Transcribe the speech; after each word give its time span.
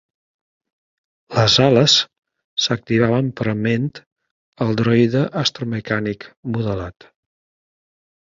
Les 1.39 1.57
ales 1.65 1.97
s'activaven 2.63 3.29
prement 3.41 3.85
el 4.67 4.73
droide 4.81 5.21
astromecànic 5.43 6.25
modelat. 6.57 7.09